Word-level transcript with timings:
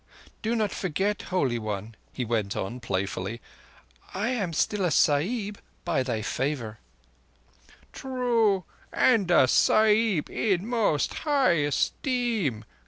Do 0.41 0.55
not 0.55 0.71
forget, 0.71 1.21
Holy 1.29 1.59
One," 1.59 1.93
he 2.11 2.25
went 2.25 2.57
on 2.57 2.79
playfully. 2.79 3.39
"I 4.15 4.29
am 4.29 4.51
still 4.51 4.83
a 4.83 4.89
Sahib—by 4.89 6.01
thy 6.01 6.23
favour." 6.23 6.79
"True. 7.93 8.63
And 8.91 9.29
a 9.29 9.47
Sahib 9.47 10.27
in 10.27 10.65
most 10.65 11.13
high 11.19 11.51
esteem. 11.67 12.65